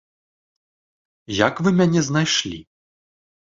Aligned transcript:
Як 1.47 1.55
вы 1.69 1.75
мяне 1.83 1.99
знайшлі? 2.09 2.59